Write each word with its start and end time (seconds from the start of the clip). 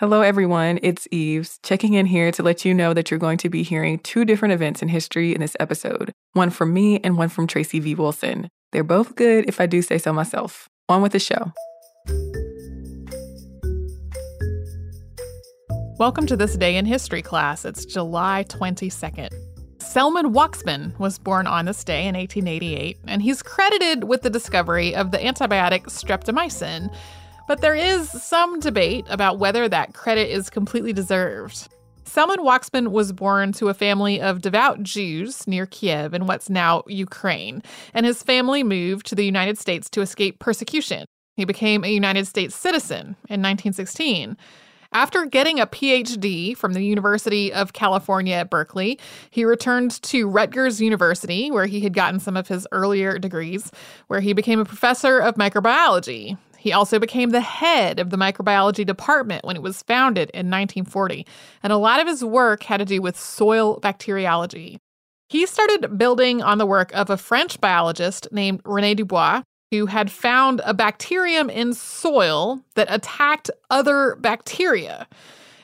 Hello, 0.00 0.22
everyone. 0.22 0.78
It's 0.82 1.06
Eves 1.10 1.58
checking 1.62 1.92
in 1.92 2.06
here 2.06 2.32
to 2.32 2.42
let 2.42 2.64
you 2.64 2.72
know 2.72 2.94
that 2.94 3.10
you're 3.10 3.20
going 3.20 3.36
to 3.36 3.50
be 3.50 3.62
hearing 3.62 3.98
two 3.98 4.24
different 4.24 4.54
events 4.54 4.80
in 4.80 4.88
history 4.88 5.34
in 5.34 5.42
this 5.42 5.54
episode 5.60 6.10
one 6.32 6.48
from 6.48 6.72
me 6.72 7.00
and 7.00 7.18
one 7.18 7.28
from 7.28 7.46
Tracy 7.46 7.80
V. 7.80 7.94
Wilson. 7.96 8.48
They're 8.72 8.82
both 8.82 9.14
good, 9.14 9.46
if 9.46 9.60
I 9.60 9.66
do 9.66 9.82
say 9.82 9.98
so 9.98 10.10
myself. 10.14 10.70
On 10.88 11.02
with 11.02 11.12
the 11.12 11.18
show. 11.18 11.52
Welcome 15.98 16.24
to 16.28 16.36
this 16.38 16.56
day 16.56 16.76
in 16.76 16.86
history 16.86 17.20
class. 17.20 17.66
It's 17.66 17.84
July 17.84 18.46
22nd. 18.48 19.28
Selman 19.82 20.32
Waksman 20.32 20.98
was 20.98 21.18
born 21.18 21.46
on 21.46 21.66
this 21.66 21.84
day 21.84 22.06
in 22.06 22.14
1888, 22.14 22.96
and 23.06 23.20
he's 23.20 23.42
credited 23.42 24.04
with 24.04 24.22
the 24.22 24.30
discovery 24.30 24.94
of 24.94 25.10
the 25.10 25.18
antibiotic 25.18 25.82
streptomycin 25.88 26.90
but 27.50 27.62
there 27.62 27.74
is 27.74 28.08
some 28.08 28.60
debate 28.60 29.04
about 29.08 29.40
whether 29.40 29.68
that 29.68 29.92
credit 29.92 30.30
is 30.30 30.48
completely 30.48 30.92
deserved. 30.92 31.66
Selman 32.04 32.38
Waksman 32.38 32.92
was 32.92 33.10
born 33.10 33.50
to 33.54 33.68
a 33.68 33.74
family 33.74 34.20
of 34.20 34.40
devout 34.40 34.84
Jews 34.84 35.44
near 35.48 35.66
Kiev 35.66 36.14
in 36.14 36.26
what's 36.26 36.48
now 36.48 36.84
Ukraine, 36.86 37.60
and 37.92 38.06
his 38.06 38.22
family 38.22 38.62
moved 38.62 39.04
to 39.06 39.16
the 39.16 39.24
United 39.24 39.58
States 39.58 39.90
to 39.90 40.00
escape 40.00 40.38
persecution. 40.38 41.06
He 41.34 41.44
became 41.44 41.82
a 41.82 41.88
United 41.88 42.28
States 42.28 42.54
citizen 42.54 43.16
in 43.28 43.42
1916. 43.42 44.36
After 44.92 45.24
getting 45.24 45.58
a 45.58 45.66
PhD 45.66 46.56
from 46.56 46.74
the 46.74 46.84
University 46.84 47.52
of 47.52 47.72
California 47.72 48.34
at 48.34 48.50
Berkeley, 48.50 48.96
he 49.30 49.44
returned 49.44 50.00
to 50.02 50.28
Rutgers 50.28 50.80
University, 50.80 51.50
where 51.50 51.66
he 51.66 51.80
had 51.80 51.94
gotten 51.94 52.20
some 52.20 52.36
of 52.36 52.46
his 52.46 52.68
earlier 52.70 53.18
degrees, 53.18 53.72
where 54.06 54.20
he 54.20 54.34
became 54.34 54.60
a 54.60 54.64
professor 54.64 55.18
of 55.18 55.34
microbiology. 55.34 56.38
He 56.60 56.74
also 56.74 56.98
became 56.98 57.30
the 57.30 57.40
head 57.40 57.98
of 57.98 58.10
the 58.10 58.18
microbiology 58.18 58.84
department 58.84 59.46
when 59.46 59.56
it 59.56 59.62
was 59.62 59.82
founded 59.82 60.28
in 60.34 60.50
1940, 60.50 61.26
and 61.62 61.72
a 61.72 61.78
lot 61.78 62.00
of 62.00 62.06
his 62.06 62.22
work 62.22 62.64
had 62.64 62.76
to 62.76 62.84
do 62.84 63.00
with 63.00 63.18
soil 63.18 63.80
bacteriology. 63.80 64.78
He 65.30 65.46
started 65.46 65.96
building 65.96 66.42
on 66.42 66.58
the 66.58 66.66
work 66.66 66.92
of 66.92 67.08
a 67.08 67.16
French 67.16 67.58
biologist 67.62 68.28
named 68.30 68.60
Rene 68.66 68.96
Dubos, 68.96 69.42
who 69.70 69.86
had 69.86 70.12
found 70.12 70.60
a 70.66 70.74
bacterium 70.74 71.48
in 71.48 71.72
soil 71.72 72.60
that 72.74 72.88
attacked 72.90 73.50
other 73.70 74.16
bacteria. 74.16 75.08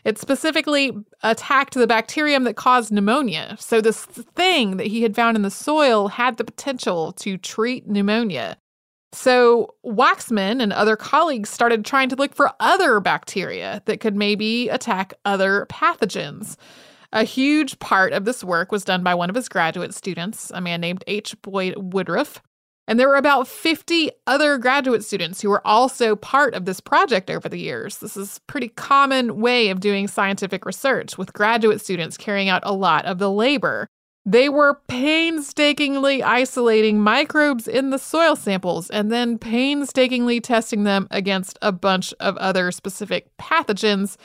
It 0.06 0.16
specifically 0.18 0.92
attacked 1.22 1.74
the 1.74 1.86
bacterium 1.86 2.44
that 2.44 2.56
caused 2.56 2.90
pneumonia. 2.90 3.56
So, 3.58 3.82
this 3.82 4.06
thing 4.06 4.78
that 4.78 4.86
he 4.86 5.02
had 5.02 5.14
found 5.14 5.36
in 5.36 5.42
the 5.42 5.50
soil 5.50 6.08
had 6.08 6.38
the 6.38 6.44
potential 6.44 7.12
to 7.14 7.36
treat 7.36 7.86
pneumonia. 7.86 8.56
So, 9.12 9.74
Waksman 9.84 10.60
and 10.60 10.72
other 10.72 10.96
colleagues 10.96 11.48
started 11.48 11.84
trying 11.84 12.08
to 12.10 12.16
look 12.16 12.34
for 12.34 12.52
other 12.60 13.00
bacteria 13.00 13.82
that 13.86 14.00
could 14.00 14.16
maybe 14.16 14.68
attack 14.68 15.14
other 15.24 15.66
pathogens. 15.70 16.56
A 17.12 17.24
huge 17.24 17.78
part 17.78 18.12
of 18.12 18.24
this 18.24 18.44
work 18.44 18.72
was 18.72 18.84
done 18.84 19.02
by 19.02 19.14
one 19.14 19.30
of 19.30 19.36
his 19.36 19.48
graduate 19.48 19.94
students, 19.94 20.50
a 20.50 20.60
man 20.60 20.80
named 20.80 21.04
H. 21.06 21.34
Boyd 21.40 21.74
Woodruff. 21.76 22.42
And 22.88 23.00
there 23.00 23.08
were 23.08 23.16
about 23.16 23.48
50 23.48 24.10
other 24.26 24.58
graduate 24.58 25.04
students 25.04 25.40
who 25.40 25.50
were 25.50 25.66
also 25.66 26.14
part 26.14 26.54
of 26.54 26.66
this 26.66 26.80
project 26.80 27.30
over 27.30 27.48
the 27.48 27.58
years. 27.58 27.98
This 27.98 28.16
is 28.16 28.40
pretty 28.46 28.68
common 28.68 29.40
way 29.40 29.70
of 29.70 29.80
doing 29.80 30.06
scientific 30.06 30.64
research, 30.64 31.18
with 31.18 31.32
graduate 31.32 31.80
students 31.80 32.16
carrying 32.16 32.48
out 32.48 32.62
a 32.64 32.72
lot 32.72 33.04
of 33.04 33.18
the 33.18 33.30
labor. 33.30 33.88
They 34.28 34.48
were 34.48 34.80
painstakingly 34.88 36.20
isolating 36.20 37.00
microbes 37.00 37.68
in 37.68 37.90
the 37.90 37.98
soil 37.98 38.34
samples 38.34 38.90
and 38.90 39.12
then 39.12 39.38
painstakingly 39.38 40.40
testing 40.40 40.82
them 40.82 41.06
against 41.12 41.56
a 41.62 41.70
bunch 41.70 42.12
of 42.18 42.36
other 42.38 42.72
specific 42.72 43.28
pathogens 43.38 44.16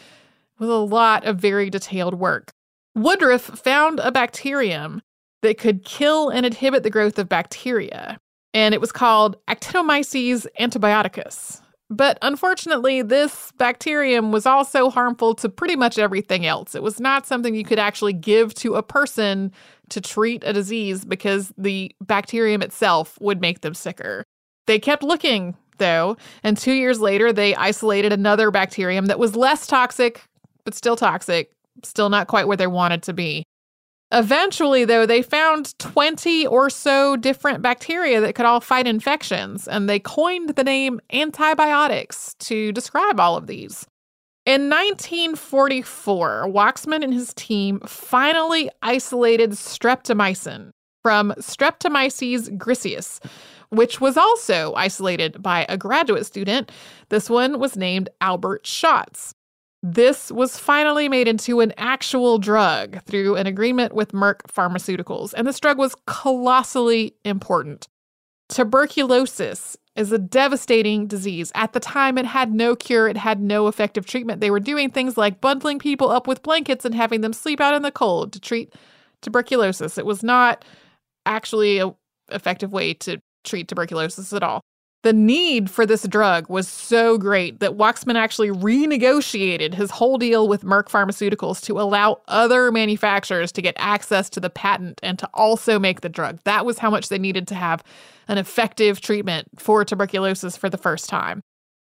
with 0.57 0.71
a 0.71 0.73
lot 0.73 1.23
of 1.25 1.37
very 1.37 1.69
detailed 1.69 2.15
work. 2.15 2.49
Woodruff 2.95 3.43
found 3.43 3.99
a 3.99 4.11
bacterium 4.11 5.03
that 5.43 5.59
could 5.59 5.85
kill 5.85 6.29
and 6.29 6.47
inhibit 6.47 6.81
the 6.81 6.89
growth 6.89 7.19
of 7.19 7.29
bacteria, 7.29 8.17
and 8.55 8.73
it 8.73 8.81
was 8.81 8.91
called 8.91 9.37
Actinomyces 9.47 10.47
antibioticus. 10.59 11.61
But 11.91 12.17
unfortunately, 12.21 13.01
this 13.01 13.51
bacterium 13.57 14.31
was 14.31 14.45
also 14.45 14.89
harmful 14.89 15.35
to 15.35 15.49
pretty 15.49 15.75
much 15.75 15.99
everything 15.99 16.45
else. 16.45 16.73
It 16.73 16.81
was 16.81 17.01
not 17.01 17.27
something 17.27 17.53
you 17.53 17.65
could 17.65 17.79
actually 17.79 18.13
give 18.13 18.53
to 18.55 18.75
a 18.75 18.83
person 18.83 19.51
to 19.89 19.99
treat 19.99 20.41
a 20.45 20.53
disease 20.53 21.03
because 21.03 21.53
the 21.57 21.93
bacterium 21.99 22.61
itself 22.61 23.19
would 23.19 23.41
make 23.41 23.59
them 23.59 23.73
sicker. 23.73 24.23
They 24.67 24.79
kept 24.79 25.03
looking, 25.03 25.57
though, 25.79 26.15
and 26.43 26.57
two 26.57 26.71
years 26.71 27.01
later, 27.01 27.33
they 27.33 27.55
isolated 27.55 28.13
another 28.13 28.51
bacterium 28.51 29.07
that 29.07 29.19
was 29.19 29.35
less 29.35 29.67
toxic, 29.67 30.23
but 30.63 30.73
still 30.73 30.95
toxic, 30.95 31.51
still 31.83 32.09
not 32.09 32.27
quite 32.27 32.47
where 32.47 32.55
they 32.55 32.67
wanted 32.67 33.03
to 33.03 33.13
be. 33.13 33.43
Eventually, 34.13 34.83
though, 34.83 35.05
they 35.05 35.21
found 35.21 35.77
20 35.79 36.45
or 36.47 36.69
so 36.69 37.15
different 37.15 37.61
bacteria 37.61 38.19
that 38.19 38.35
could 38.35 38.45
all 38.45 38.59
fight 38.59 38.85
infections, 38.85 39.67
and 39.67 39.89
they 39.89 39.99
coined 39.99 40.49
the 40.49 40.63
name 40.63 40.99
antibiotics 41.13 42.33
to 42.39 42.73
describe 42.73 43.19
all 43.19 43.37
of 43.37 43.47
these. 43.47 43.87
In 44.45 44.69
1944, 44.69 46.47
Waksman 46.47 47.03
and 47.03 47.13
his 47.13 47.33
team 47.35 47.79
finally 47.85 48.69
isolated 48.81 49.51
streptomycin 49.51 50.71
from 51.03 51.33
Streptomyces 51.37 52.57
griseus, 52.57 53.19
which 53.69 54.01
was 54.01 54.17
also 54.17 54.73
isolated 54.73 55.41
by 55.41 55.65
a 55.69 55.77
graduate 55.77 56.25
student. 56.25 56.71
This 57.09 57.29
one 57.29 57.59
was 57.59 57.77
named 57.77 58.09
Albert 58.19 58.67
Schatz. 58.67 59.33
This 59.83 60.31
was 60.31 60.59
finally 60.59 61.09
made 61.09 61.27
into 61.27 61.59
an 61.59 61.73
actual 61.75 62.37
drug 62.37 63.01
through 63.03 63.35
an 63.35 63.47
agreement 63.47 63.93
with 63.93 64.11
Merck 64.11 64.41
Pharmaceuticals, 64.43 65.33
and 65.35 65.47
this 65.47 65.59
drug 65.59 65.79
was 65.79 65.95
colossally 66.05 67.15
important. 67.25 67.87
Tuberculosis 68.49 69.77
is 69.95 70.11
a 70.11 70.19
devastating 70.19 71.07
disease. 71.07 71.51
At 71.55 71.73
the 71.73 71.79
time, 71.79 72.17
it 72.17 72.25
had 72.25 72.53
no 72.53 72.75
cure, 72.75 73.07
it 73.07 73.17
had 73.17 73.41
no 73.41 73.67
effective 73.67 74.05
treatment. 74.05 74.39
They 74.39 74.51
were 74.51 74.59
doing 74.59 74.91
things 74.91 75.17
like 75.17 75.41
bundling 75.41 75.79
people 75.79 76.09
up 76.09 76.27
with 76.27 76.43
blankets 76.43 76.85
and 76.85 76.93
having 76.93 77.21
them 77.21 77.33
sleep 77.33 77.59
out 77.59 77.73
in 77.73 77.81
the 77.81 77.91
cold 77.91 78.33
to 78.33 78.39
treat 78.39 78.75
tuberculosis. 79.21 79.97
It 79.97 80.05
was 80.05 80.21
not 80.21 80.63
actually 81.25 81.79
an 81.79 81.95
effective 82.29 82.71
way 82.71 82.93
to 82.95 83.19
treat 83.43 83.67
tuberculosis 83.67 84.31
at 84.31 84.43
all. 84.43 84.61
The 85.03 85.13
need 85.13 85.71
for 85.71 85.87
this 85.87 86.07
drug 86.07 86.47
was 86.47 86.67
so 86.67 87.17
great 87.17 87.59
that 87.59 87.71
Waksman 87.71 88.15
actually 88.15 88.49
renegotiated 88.49 89.73
his 89.73 89.89
whole 89.89 90.19
deal 90.19 90.47
with 90.47 90.63
Merck 90.63 90.89
Pharmaceuticals 90.89 91.59
to 91.63 91.81
allow 91.81 92.21
other 92.27 92.71
manufacturers 92.71 93.51
to 93.53 93.63
get 93.63 93.73
access 93.77 94.29
to 94.29 94.39
the 94.39 94.51
patent 94.51 94.99
and 95.01 95.17
to 95.17 95.27
also 95.33 95.79
make 95.79 96.01
the 96.01 96.09
drug. 96.09 96.39
That 96.43 96.67
was 96.67 96.77
how 96.77 96.91
much 96.91 97.09
they 97.09 97.17
needed 97.17 97.47
to 97.47 97.55
have 97.55 97.83
an 98.27 98.37
effective 98.37 99.01
treatment 99.01 99.47
for 99.57 99.83
tuberculosis 99.83 100.55
for 100.55 100.69
the 100.69 100.77
first 100.77 101.09
time. 101.09 101.41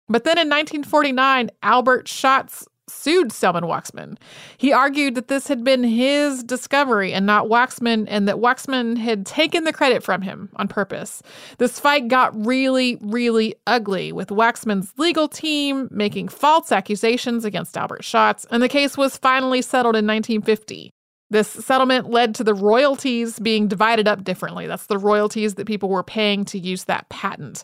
But 0.10 0.24
then 0.24 0.38
in 0.40 0.50
1949, 0.50 1.52
Albert 1.62 2.08
Schatz 2.08 2.66
sued 2.90 3.32
Selman 3.32 3.64
Waksman. 3.64 4.18
He 4.58 4.74
argued 4.74 5.16
that 5.16 5.28
this 5.28 5.48
had 5.48 5.64
been 5.64 5.84
his 5.84 6.44
discovery 6.44 7.14
and 7.14 7.26
not 7.26 7.48
Waksman, 7.48 8.06
and 8.08 8.28
that 8.28 8.38
Waksman 8.38 8.98
had 8.98 9.26
taken 9.26 9.64
the 9.64 9.74
credit 9.74 10.04
from 10.04 10.22
him 10.22 10.50
on 10.56 10.68
purpose. 10.68 11.22
This 11.58 11.80
fight 11.80 12.08
got 12.08 12.46
really, 12.46 12.98
really 13.02 13.56
ugly, 13.68 14.12
with 14.12 14.30
Waksman's 14.30 14.94
legal 14.98 15.28
team 15.28 15.88
making 15.92 16.28
false 16.28 16.72
accusations 16.72 17.46
against 17.46 17.78
Albert 17.78 18.04
Schatz, 18.04 18.46
and 18.52 18.62
the 18.62 18.70
case 18.70 18.98
was 18.98 19.18
finally 19.18 19.62
settled 19.62 19.96
in 19.96 20.06
1950. 20.06 20.92
This 21.30 21.48
settlement 21.48 22.12
led 22.12 22.36
to 22.36 22.44
the 22.44 22.54
royalties 22.54 23.40
being 23.40 23.68
divided 23.68 24.08
up 24.08 24.24
differently. 24.24 24.68
That's 24.68 24.86
the 24.86 25.00
royalties 25.00 25.56
that 25.56 25.66
people 25.66 25.90
were 25.90 26.04
paying 26.04 26.46
to 26.46 26.60
use 26.60 26.84
that 26.84 27.10
patent. 27.10 27.64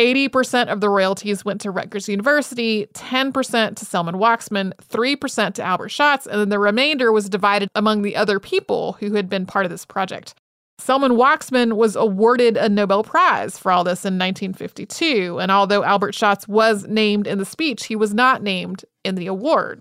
80% 0.00 0.68
of 0.68 0.80
the 0.80 0.88
royalties 0.88 1.44
went 1.44 1.60
to 1.60 1.70
Rutgers 1.70 2.08
University, 2.08 2.86
10% 2.94 3.76
to 3.76 3.84
Selman 3.84 4.14
Waksman, 4.14 4.72
3% 4.76 5.54
to 5.54 5.62
Albert 5.62 5.90
Schatz, 5.90 6.26
and 6.26 6.40
then 6.40 6.48
the 6.48 6.58
remainder 6.58 7.12
was 7.12 7.28
divided 7.28 7.68
among 7.74 8.00
the 8.00 8.16
other 8.16 8.40
people 8.40 8.94
who 8.94 9.12
had 9.12 9.28
been 9.28 9.44
part 9.44 9.66
of 9.66 9.70
this 9.70 9.84
project. 9.84 10.34
Selman 10.78 11.12
Waksman 11.12 11.74
was 11.74 11.96
awarded 11.96 12.56
a 12.56 12.70
Nobel 12.70 13.04
Prize 13.04 13.58
for 13.58 13.70
all 13.70 13.84
this 13.84 14.06
in 14.06 14.14
1952, 14.14 15.38
and 15.38 15.52
although 15.52 15.84
Albert 15.84 16.14
Schatz 16.14 16.48
was 16.48 16.86
named 16.86 17.26
in 17.26 17.36
the 17.36 17.44
speech, 17.44 17.84
he 17.84 17.94
was 17.94 18.14
not 18.14 18.42
named 18.42 18.86
in 19.04 19.16
the 19.16 19.26
award. 19.26 19.80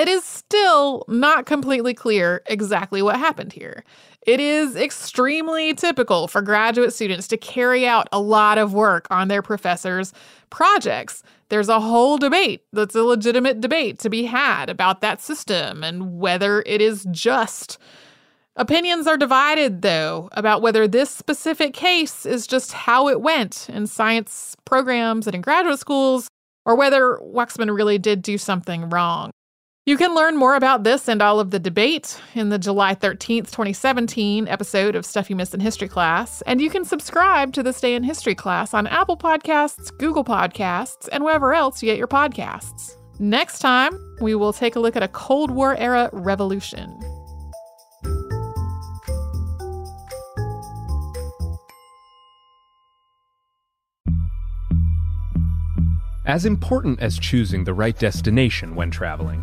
It 0.00 0.08
is 0.08 0.24
still 0.24 1.04
not 1.08 1.44
completely 1.44 1.92
clear 1.92 2.40
exactly 2.46 3.02
what 3.02 3.18
happened 3.18 3.52
here. 3.52 3.84
It 4.26 4.40
is 4.40 4.74
extremely 4.74 5.74
typical 5.74 6.26
for 6.26 6.40
graduate 6.40 6.94
students 6.94 7.28
to 7.28 7.36
carry 7.36 7.86
out 7.86 8.08
a 8.10 8.18
lot 8.18 8.56
of 8.56 8.72
work 8.72 9.06
on 9.10 9.28
their 9.28 9.42
professors' 9.42 10.14
projects. 10.48 11.22
There's 11.50 11.68
a 11.68 11.80
whole 11.80 12.16
debate 12.16 12.62
that's 12.72 12.94
a 12.94 13.02
legitimate 13.02 13.60
debate 13.60 13.98
to 13.98 14.08
be 14.08 14.24
had 14.24 14.70
about 14.70 15.02
that 15.02 15.20
system 15.20 15.84
and 15.84 16.18
whether 16.18 16.62
it 16.64 16.80
is 16.80 17.06
just. 17.10 17.76
Opinions 18.56 19.06
are 19.06 19.18
divided, 19.18 19.82
though, 19.82 20.30
about 20.32 20.62
whether 20.62 20.88
this 20.88 21.10
specific 21.10 21.74
case 21.74 22.24
is 22.24 22.46
just 22.46 22.72
how 22.72 23.06
it 23.08 23.20
went 23.20 23.68
in 23.68 23.86
science 23.86 24.56
programs 24.64 25.26
and 25.26 25.34
in 25.34 25.42
graduate 25.42 25.78
schools, 25.78 26.30
or 26.64 26.74
whether 26.74 27.18
Waksman 27.22 27.76
really 27.76 27.98
did 27.98 28.22
do 28.22 28.38
something 28.38 28.88
wrong. 28.88 29.30
You 29.90 29.96
can 29.96 30.14
learn 30.14 30.36
more 30.36 30.54
about 30.54 30.84
this 30.84 31.08
and 31.08 31.20
all 31.20 31.40
of 31.40 31.50
the 31.50 31.58
debate 31.58 32.16
in 32.36 32.50
the 32.50 32.60
July 32.60 32.94
13th, 32.94 33.50
2017 33.50 34.46
episode 34.46 34.94
of 34.94 35.04
Stuff 35.04 35.28
You 35.28 35.34
Missed 35.34 35.52
in 35.52 35.58
History 35.58 35.88
Class. 35.88 36.42
And 36.42 36.60
you 36.60 36.70
can 36.70 36.84
subscribe 36.84 37.52
to 37.54 37.62
This 37.64 37.80
Day 37.80 37.96
in 37.96 38.04
History 38.04 38.36
Class 38.36 38.72
on 38.72 38.86
Apple 38.86 39.16
Podcasts, 39.16 39.90
Google 39.98 40.22
Podcasts, 40.22 41.08
and 41.10 41.24
wherever 41.24 41.52
else 41.54 41.82
you 41.82 41.88
get 41.88 41.98
your 41.98 42.06
podcasts. 42.06 42.98
Next 43.18 43.58
time, 43.58 43.90
we 44.20 44.36
will 44.36 44.52
take 44.52 44.76
a 44.76 44.78
look 44.78 44.94
at 44.94 45.02
a 45.02 45.08
Cold 45.08 45.50
War 45.50 45.74
era 45.74 46.08
revolution. 46.12 46.96
As 56.26 56.46
important 56.46 57.00
as 57.00 57.18
choosing 57.18 57.64
the 57.64 57.74
right 57.74 57.98
destination 57.98 58.76
when 58.76 58.92
traveling 58.92 59.42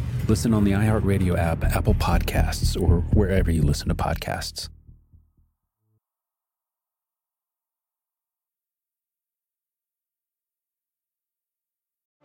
Listen 0.27 0.53
on 0.53 0.63
the 0.63 0.71
iHeartRadio 0.71 1.37
app, 1.37 1.63
Apple 1.63 1.95
Podcasts, 1.95 2.79
or 2.79 3.01
wherever 3.13 3.51
you 3.51 3.63
listen 3.63 3.89
to 3.89 3.95
podcasts. 3.95 4.69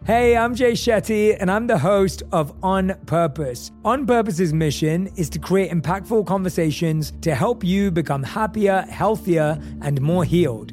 Hey, 0.06 0.36
I'm 0.36 0.54
Jay 0.54 0.74
Shetty, 0.74 1.36
and 1.40 1.50
I'm 1.50 1.66
the 1.66 1.78
host 1.78 2.22
of 2.30 2.54
On 2.62 2.94
Purpose. 3.06 3.72
On 3.84 4.06
Purpose's 4.06 4.52
mission 4.52 5.08
is 5.16 5.28
to 5.30 5.40
create 5.40 5.72
impactful 5.72 6.26
conversations 6.26 7.12
to 7.22 7.34
help 7.34 7.64
you 7.64 7.90
become 7.90 8.22
happier, 8.22 8.82
healthier, 8.82 9.60
and 9.80 10.00
more 10.00 10.22
healed. 10.22 10.72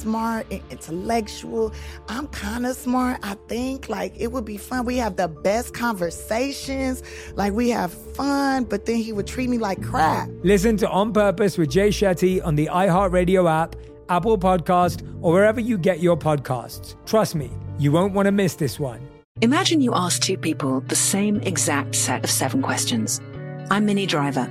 smart 0.00 0.46
and 0.50 0.62
intellectual. 0.70 1.72
I'm 2.08 2.26
kind 2.28 2.66
of 2.66 2.74
smart, 2.76 3.18
I 3.22 3.34
think. 3.48 3.88
Like, 3.88 4.14
it 4.16 4.32
would 4.32 4.44
be 4.44 4.56
fun. 4.56 4.84
We 4.84 4.96
have 4.96 5.16
the 5.16 5.28
best 5.28 5.74
conversations. 5.74 7.02
Like, 7.34 7.52
we 7.52 7.68
have 7.70 7.92
fun, 7.92 8.64
but 8.64 8.86
then 8.86 8.96
he 8.96 9.12
would 9.12 9.26
treat 9.26 9.50
me 9.50 9.58
like 9.58 9.82
crap. 9.82 10.28
Listen 10.42 10.76
to 10.78 10.88
On 10.88 11.12
Purpose 11.12 11.58
with 11.58 11.70
Jay 11.70 11.90
Shetty 11.90 12.44
on 12.44 12.54
the 12.56 12.66
iHeartRadio 12.66 13.48
app, 13.50 13.76
Apple 14.08 14.38
Podcast, 14.38 15.06
or 15.20 15.32
wherever 15.32 15.60
you 15.60 15.76
get 15.78 16.00
your 16.00 16.16
podcasts. 16.16 16.96
Trust 17.06 17.34
me, 17.34 17.50
you 17.78 17.92
won't 17.92 18.14
want 18.14 18.26
to 18.26 18.32
miss 18.32 18.54
this 18.54 18.80
one. 18.80 19.00
Imagine 19.42 19.80
you 19.80 19.92
ask 19.94 20.20
two 20.22 20.36
people 20.36 20.80
the 20.80 20.96
same 20.96 21.36
exact 21.42 21.94
set 21.94 22.24
of 22.24 22.30
seven 22.30 22.60
questions. 22.60 23.20
I'm 23.70 23.86
Minnie 23.86 24.06
Driver, 24.06 24.50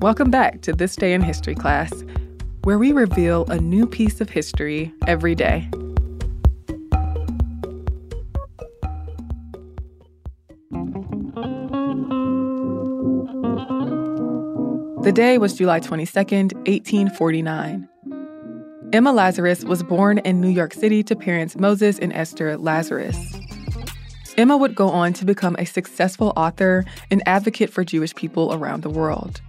Welcome 0.00 0.30
back 0.30 0.62
to 0.62 0.72
This 0.72 0.96
Day 0.96 1.12
in 1.12 1.20
History 1.20 1.54
class, 1.54 1.92
where 2.64 2.78
we 2.78 2.90
reveal 2.90 3.44
a 3.50 3.60
new 3.60 3.86
piece 3.86 4.22
of 4.22 4.30
history 4.30 4.94
every 5.06 5.34
day. 5.34 5.68
The 15.02 15.12
day 15.14 15.36
was 15.36 15.52
July 15.52 15.80
22nd, 15.80 16.54
1849. 16.66 17.86
Emma 18.94 19.12
Lazarus 19.12 19.64
was 19.64 19.82
born 19.82 20.16
in 20.20 20.40
New 20.40 20.48
York 20.48 20.72
City 20.72 21.02
to 21.02 21.14
parents 21.14 21.58
Moses 21.58 21.98
and 21.98 22.14
Esther 22.14 22.56
Lazarus. 22.56 23.18
Emma 24.38 24.56
would 24.56 24.74
go 24.74 24.88
on 24.88 25.12
to 25.12 25.26
become 25.26 25.56
a 25.58 25.66
successful 25.66 26.32
author 26.38 26.86
and 27.10 27.22
advocate 27.26 27.68
for 27.68 27.84
Jewish 27.84 28.14
people 28.14 28.54
around 28.54 28.82
the 28.82 28.88
world. 28.88 29.42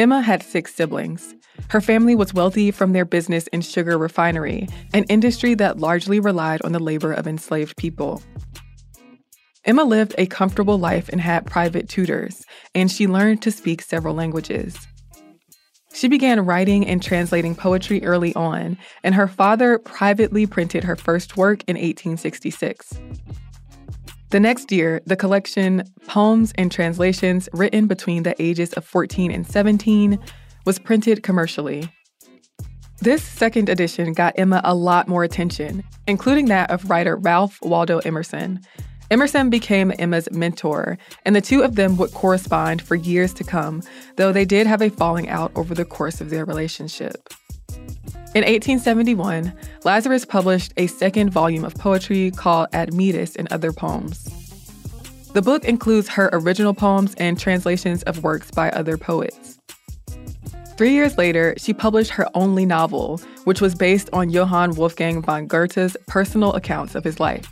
Emma 0.00 0.22
had 0.22 0.42
six 0.42 0.74
siblings. 0.74 1.34
Her 1.68 1.82
family 1.82 2.14
was 2.14 2.32
wealthy 2.32 2.70
from 2.70 2.94
their 2.94 3.04
business 3.04 3.46
in 3.48 3.60
sugar 3.60 3.98
refinery, 3.98 4.66
an 4.94 5.04
industry 5.10 5.52
that 5.56 5.78
largely 5.78 6.18
relied 6.18 6.62
on 6.62 6.72
the 6.72 6.78
labor 6.78 7.12
of 7.12 7.26
enslaved 7.26 7.76
people. 7.76 8.22
Emma 9.66 9.84
lived 9.84 10.14
a 10.16 10.24
comfortable 10.24 10.78
life 10.78 11.10
and 11.10 11.20
had 11.20 11.44
private 11.44 11.86
tutors, 11.86 12.46
and 12.74 12.90
she 12.90 13.06
learned 13.06 13.42
to 13.42 13.50
speak 13.52 13.82
several 13.82 14.14
languages. 14.14 14.74
She 15.92 16.08
began 16.08 16.46
writing 16.46 16.86
and 16.86 17.02
translating 17.02 17.54
poetry 17.54 18.02
early 18.02 18.34
on, 18.34 18.78
and 19.04 19.14
her 19.14 19.28
father 19.28 19.78
privately 19.78 20.46
printed 20.46 20.84
her 20.84 20.96
first 20.96 21.36
work 21.36 21.62
in 21.66 21.76
1866. 21.76 22.94
The 24.30 24.38
next 24.38 24.70
year, 24.70 25.00
the 25.06 25.16
collection 25.16 25.82
Poems 26.06 26.52
and 26.56 26.70
Translations 26.70 27.48
Written 27.52 27.88
Between 27.88 28.22
the 28.22 28.40
Ages 28.40 28.72
of 28.74 28.84
14 28.84 29.32
and 29.32 29.44
17 29.44 30.20
was 30.64 30.78
printed 30.78 31.24
commercially. 31.24 31.92
This 33.00 33.24
second 33.24 33.68
edition 33.68 34.12
got 34.12 34.38
Emma 34.38 34.60
a 34.62 34.72
lot 34.72 35.08
more 35.08 35.24
attention, 35.24 35.82
including 36.06 36.46
that 36.46 36.70
of 36.70 36.88
writer 36.88 37.16
Ralph 37.16 37.58
Waldo 37.62 37.98
Emerson. 38.00 38.60
Emerson 39.10 39.50
became 39.50 39.92
Emma's 39.98 40.30
mentor, 40.30 40.96
and 41.24 41.34
the 41.34 41.40
two 41.40 41.62
of 41.62 41.74
them 41.74 41.96
would 41.96 42.12
correspond 42.12 42.80
for 42.80 42.94
years 42.94 43.34
to 43.34 43.42
come, 43.42 43.82
though 44.14 44.30
they 44.30 44.44
did 44.44 44.68
have 44.68 44.80
a 44.80 44.90
falling 44.90 45.28
out 45.28 45.50
over 45.56 45.74
the 45.74 45.84
course 45.84 46.20
of 46.20 46.30
their 46.30 46.44
relationship. 46.44 47.30
In 48.32 48.44
1871, 48.44 49.52
Lazarus 49.82 50.24
published 50.24 50.72
a 50.76 50.86
second 50.86 51.30
volume 51.30 51.64
of 51.64 51.74
poetry 51.74 52.30
called 52.30 52.68
Admetus 52.72 53.34
and 53.34 53.52
Other 53.52 53.72
Poems. 53.72 54.22
The 55.32 55.42
book 55.42 55.64
includes 55.64 56.08
her 56.10 56.30
original 56.32 56.72
poems 56.72 57.16
and 57.16 57.36
translations 57.36 58.04
of 58.04 58.22
works 58.22 58.52
by 58.52 58.70
other 58.70 58.96
poets. 58.96 59.58
Three 60.76 60.92
years 60.92 61.18
later, 61.18 61.54
she 61.58 61.74
published 61.74 62.12
her 62.12 62.28
only 62.34 62.64
novel, 62.64 63.20
which 63.44 63.60
was 63.60 63.74
based 63.74 64.08
on 64.12 64.30
Johann 64.30 64.76
Wolfgang 64.76 65.22
von 65.22 65.48
Goethe's 65.48 65.96
personal 66.06 66.52
accounts 66.52 66.94
of 66.94 67.02
his 67.02 67.18
life. 67.18 67.48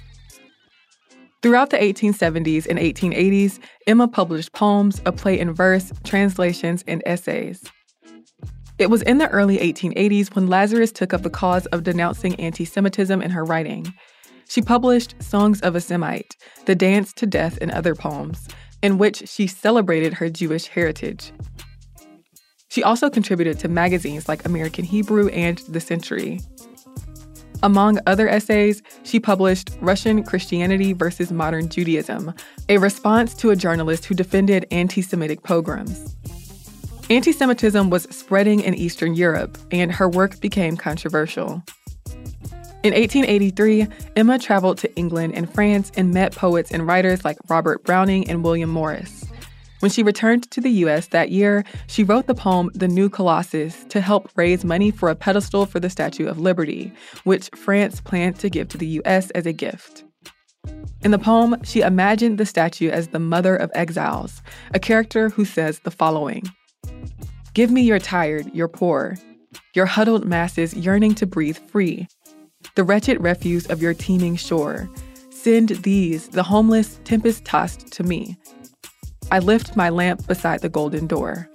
Throughout 1.42 1.70
the 1.70 1.76
1870s 1.76 2.66
and 2.68 2.78
1880s, 2.78 3.58
Emma 3.88 4.06
published 4.06 4.52
poems, 4.52 5.02
a 5.06 5.10
play 5.10 5.40
in 5.40 5.52
verse, 5.52 5.92
translations, 6.04 6.84
and 6.86 7.02
essays. 7.04 7.64
It 8.78 8.90
was 8.90 9.02
in 9.02 9.18
the 9.18 9.28
early 9.30 9.58
1880s 9.58 10.36
when 10.36 10.46
Lazarus 10.46 10.92
took 10.92 11.12
up 11.12 11.22
the 11.22 11.30
cause 11.30 11.66
of 11.66 11.82
denouncing 11.82 12.36
anti 12.36 12.64
Semitism 12.64 13.20
in 13.20 13.30
her 13.32 13.44
writing. 13.44 13.92
She 14.48 14.62
published 14.62 15.20
Songs 15.20 15.60
of 15.62 15.74
a 15.74 15.80
Semite, 15.80 16.36
The 16.64 16.76
Dance 16.76 17.12
to 17.14 17.26
Death, 17.26 17.58
and 17.60 17.72
other 17.72 17.96
poems, 17.96 18.46
in 18.80 18.96
which 18.96 19.28
she 19.28 19.48
celebrated 19.48 20.14
her 20.14 20.30
Jewish 20.30 20.66
heritage. 20.66 21.32
She 22.68 22.84
also 22.84 23.10
contributed 23.10 23.58
to 23.58 23.68
magazines 23.68 24.28
like 24.28 24.44
American 24.44 24.84
Hebrew 24.84 25.28
and 25.28 25.58
The 25.68 25.80
Century. 25.80 26.40
Among 27.64 27.98
other 28.06 28.28
essays, 28.28 28.80
she 29.02 29.18
published 29.18 29.70
Russian 29.80 30.22
Christianity 30.22 30.92
versus 30.92 31.32
Modern 31.32 31.68
Judaism, 31.68 32.32
a 32.68 32.78
response 32.78 33.34
to 33.34 33.50
a 33.50 33.56
journalist 33.56 34.04
who 34.04 34.14
defended 34.14 34.66
anti 34.70 35.02
Semitic 35.02 35.42
pogroms. 35.42 36.16
Anti 37.10 37.32
Semitism 37.32 37.88
was 37.88 38.02
spreading 38.10 38.60
in 38.60 38.74
Eastern 38.74 39.14
Europe, 39.14 39.56
and 39.70 39.90
her 39.90 40.10
work 40.10 40.38
became 40.40 40.76
controversial. 40.76 41.62
In 42.82 42.92
1883, 42.92 43.86
Emma 44.14 44.38
traveled 44.38 44.76
to 44.78 44.94
England 44.94 45.32
and 45.34 45.50
France 45.50 45.90
and 45.96 46.12
met 46.12 46.36
poets 46.36 46.70
and 46.70 46.86
writers 46.86 47.24
like 47.24 47.38
Robert 47.48 47.82
Browning 47.82 48.28
and 48.28 48.44
William 48.44 48.68
Morris. 48.68 49.24
When 49.80 49.90
she 49.90 50.02
returned 50.02 50.50
to 50.50 50.60
the 50.60 50.70
US 50.84 51.06
that 51.06 51.30
year, 51.30 51.64
she 51.86 52.04
wrote 52.04 52.26
the 52.26 52.34
poem 52.34 52.70
The 52.74 52.88
New 52.88 53.08
Colossus 53.08 53.86
to 53.88 54.02
help 54.02 54.30
raise 54.36 54.62
money 54.62 54.90
for 54.90 55.08
a 55.08 55.14
pedestal 55.14 55.64
for 55.64 55.80
the 55.80 55.88
Statue 55.88 56.26
of 56.26 56.38
Liberty, 56.38 56.92
which 57.24 57.48
France 57.54 58.02
planned 58.02 58.38
to 58.40 58.50
give 58.50 58.68
to 58.68 58.78
the 58.78 59.00
US 59.00 59.30
as 59.30 59.46
a 59.46 59.54
gift. 59.54 60.04
In 61.00 61.12
the 61.12 61.18
poem, 61.18 61.56
she 61.64 61.80
imagined 61.80 62.36
the 62.36 62.44
statue 62.44 62.90
as 62.90 63.08
the 63.08 63.18
mother 63.18 63.56
of 63.56 63.70
exiles, 63.74 64.42
a 64.74 64.78
character 64.78 65.30
who 65.30 65.46
says 65.46 65.78
the 65.78 65.90
following 65.90 66.42
Give 67.54 67.70
me 67.70 67.82
your 67.82 67.98
tired, 67.98 68.54
your 68.54 68.68
poor, 68.68 69.16
your 69.74 69.86
huddled 69.86 70.24
masses 70.24 70.74
yearning 70.74 71.14
to 71.16 71.26
breathe 71.26 71.58
free, 71.68 72.06
the 72.74 72.84
wretched 72.84 73.20
refuse 73.22 73.66
of 73.66 73.82
your 73.82 73.94
teeming 73.94 74.36
shore. 74.36 74.88
Send 75.30 75.68
these, 75.68 76.28
the 76.28 76.42
homeless, 76.42 77.00
tempest 77.04 77.44
tossed, 77.44 77.92
to 77.92 78.02
me. 78.02 78.36
I 79.30 79.38
lift 79.38 79.76
my 79.76 79.88
lamp 79.88 80.26
beside 80.26 80.60
the 80.60 80.68
golden 80.68 81.06
door. 81.06 81.48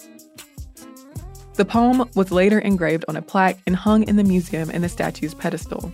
The 1.56 1.66
poem 1.66 2.10
was 2.16 2.32
later 2.32 2.60
engraved 2.60 3.06
on 3.08 3.16
a 3.16 3.22
plaque 3.22 3.60
and 3.68 3.76
hung 3.76 4.04
in 4.04 4.16
the 4.16 4.24
museum 4.24 4.72
in 4.72 4.82
the 4.82 4.90
statue's 4.90 5.34
pedestal. 5.34 5.94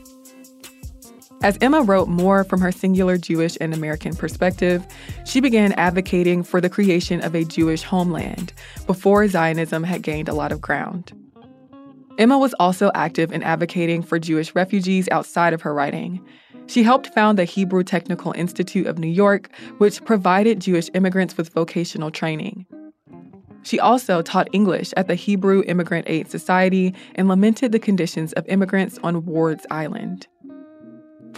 As 1.42 1.58
Emma 1.62 1.82
wrote 1.82 2.10
more 2.10 2.44
from 2.44 2.60
her 2.60 2.72
singular 2.72 3.18
Jewish 3.18 3.58
and 3.62 3.74
American 3.74 4.14
perspective, 4.14 4.86
she 5.26 5.40
began 5.40 5.72
advocating 5.74 6.44
for 6.44 6.60
the 6.60 6.70
creation 6.70 7.24
of 7.24 7.34
a 7.34 7.46
Jewish 7.46 7.82
homeland 7.82 8.52
before 8.86 9.26
Zionism 9.28 9.84
had 9.84 10.02
gained 10.02 10.28
a 10.28 10.34
lot 10.34 10.52
of 10.52 10.60
ground. 10.60 11.14
Emma 12.18 12.38
was 12.38 12.54
also 12.56 12.92
active 12.94 13.32
in 13.32 13.42
advocating 13.42 14.02
for 14.02 14.20
Jewish 14.20 14.54
refugees 14.54 15.08
outside 15.14 15.54
of 15.54 15.62
her 15.62 15.74
writing. 15.74 16.20
She 16.68 16.84
helped 16.84 17.14
found 17.14 17.40
the 17.40 17.46
Hebrew 17.46 17.86
Technical 17.86 18.34
Institute 18.34 18.86
of 18.86 19.00
New 19.00 19.08
York, 19.08 19.50
which 19.78 20.04
provided 20.04 20.60
Jewish 20.60 20.90
immigrants 20.94 21.38
with 21.38 21.54
vocational 21.54 22.12
training. 22.12 22.66
She 23.64 23.80
also 23.80 24.22
taught 24.22 24.50
English 24.52 24.94
at 24.98 25.08
the 25.08 25.16
Hebrew 25.16 25.64
Immigrant 25.68 26.10
Aid 26.10 26.30
Society 26.30 26.94
and 27.16 27.30
lamented 27.30 27.72
the 27.72 27.80
conditions 27.80 28.34
of 28.34 28.46
immigrants 28.48 29.00
on 29.04 29.26
Ward's 29.26 29.66
Island. 29.72 30.28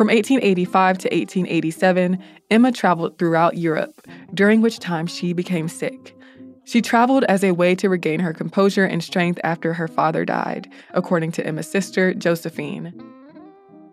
From 0.02 0.08
1885 0.08 0.98
to 0.98 1.08
1887, 1.10 2.18
Emma 2.50 2.72
traveled 2.72 3.20
throughout 3.20 3.58
Europe, 3.58 4.02
during 4.34 4.60
which 4.60 4.80
time 4.80 5.06
she 5.06 5.32
became 5.32 5.68
sick. 5.68 6.18
She 6.64 6.82
traveled 6.82 7.24
as 7.26 7.44
a 7.44 7.52
way 7.52 7.76
to 7.76 7.88
regain 7.88 8.20
her 8.20 8.34
composure 8.34 8.84
and 8.84 9.04
strength 9.04 9.40
after 9.44 9.76
her 9.76 9.88
father 9.88 10.26
died, 10.26 10.68
according 10.96 11.34
to 11.34 11.46
Emma's 11.46 11.70
sister, 11.70 12.16
Josephine. 12.16 12.92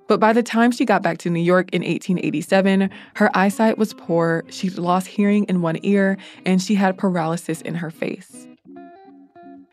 But 0.07 0.19
by 0.19 0.33
the 0.33 0.43
time 0.43 0.71
she 0.71 0.87
got 0.87 1.03
back 1.03 1.19
to 1.19 1.29
New 1.29 1.43
York 1.43 1.69
in 1.75 1.83
1887, 1.83 2.89
her 3.17 3.31
eyesight 3.37 3.77
was 3.77 3.93
poor, 3.93 4.45
she'd 4.49 4.79
lost 4.79 5.09
hearing 5.09 5.45
in 5.45 5.61
one 5.61 5.77
ear, 5.83 6.17
and 6.47 6.63
she 6.63 6.75
had 6.75 6.97
paralysis 6.97 7.61
in 7.61 7.75
her 7.75 7.91
face. 7.91 8.47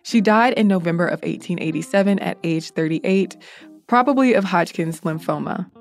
She 0.03 0.19
died 0.19 0.51
in 0.55 0.67
November 0.67 1.05
of 1.05 1.21
1887 1.21 2.19
at 2.19 2.37
age 2.43 2.71
38, 2.71 3.37
probably 3.87 4.33
of 4.33 4.43
Hodgkin's 4.43 4.99
lymphoma. 4.99 5.71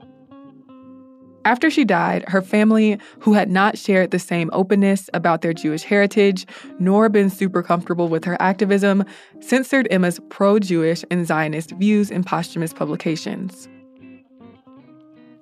After 1.44 1.70
she 1.70 1.84
died, 1.84 2.24
her 2.28 2.40
family, 2.40 2.98
who 3.18 3.34
had 3.34 3.50
not 3.50 3.76
shared 3.76 4.10
the 4.10 4.18
same 4.18 4.48
openness 4.54 5.10
about 5.12 5.42
their 5.42 5.52
Jewish 5.52 5.82
heritage 5.82 6.46
nor 6.78 7.10
been 7.10 7.28
super 7.28 7.62
comfortable 7.62 8.08
with 8.08 8.24
her 8.24 8.40
activism, 8.40 9.04
censored 9.40 9.86
Emma's 9.90 10.20
pro 10.30 10.58
Jewish 10.58 11.04
and 11.10 11.26
Zionist 11.26 11.72
views 11.72 12.10
in 12.10 12.24
posthumous 12.24 12.72
publications. 12.72 13.68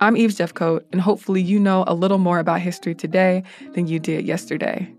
I'm 0.00 0.16
Eve 0.16 0.30
Jeffcoat, 0.30 0.82
and 0.90 1.00
hopefully 1.00 1.40
you 1.40 1.60
know 1.60 1.84
a 1.86 1.94
little 1.94 2.18
more 2.18 2.40
about 2.40 2.60
history 2.60 2.96
today 2.96 3.44
than 3.74 3.86
you 3.86 4.00
did 4.00 4.26
yesterday. 4.26 4.92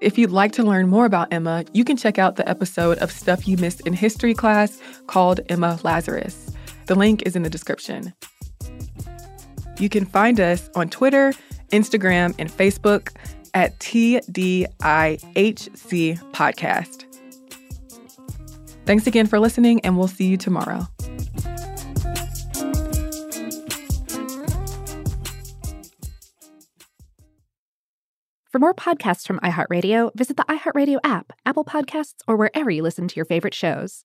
If 0.00 0.18
you'd 0.18 0.32
like 0.32 0.50
to 0.52 0.64
learn 0.64 0.88
more 0.88 1.04
about 1.04 1.32
Emma, 1.32 1.64
you 1.72 1.84
can 1.84 1.96
check 1.96 2.18
out 2.18 2.34
the 2.34 2.48
episode 2.48 2.98
of 2.98 3.12
Stuff 3.12 3.46
You 3.46 3.56
Missed 3.58 3.86
in 3.86 3.92
History 3.92 4.34
class 4.34 4.80
called 5.06 5.38
Emma 5.48 5.78
Lazarus. 5.84 6.50
The 6.86 6.96
link 6.96 7.22
is 7.22 7.36
in 7.36 7.44
the 7.44 7.50
description. 7.50 8.12
You 9.78 9.88
can 9.88 10.04
find 10.04 10.40
us 10.40 10.68
on 10.74 10.88
Twitter, 10.88 11.32
Instagram, 11.70 12.34
and 12.38 12.50
Facebook 12.50 13.14
at 13.54 13.78
TDIHC 13.78 14.68
Podcast. 16.32 17.04
Thanks 18.84 19.06
again 19.06 19.26
for 19.26 19.38
listening, 19.38 19.80
and 19.82 19.98
we'll 19.98 20.08
see 20.08 20.26
you 20.26 20.36
tomorrow. 20.36 20.88
For 28.50 28.58
more 28.58 28.74
podcasts 28.74 29.26
from 29.26 29.38
iHeartRadio, 29.40 30.10
visit 30.16 30.38
the 30.38 30.44
iHeartRadio 30.44 30.98
app, 31.04 31.32
Apple 31.44 31.64
Podcasts, 31.64 32.22
or 32.26 32.36
wherever 32.36 32.70
you 32.70 32.82
listen 32.82 33.06
to 33.06 33.16
your 33.16 33.26
favorite 33.26 33.54
shows. 33.54 34.04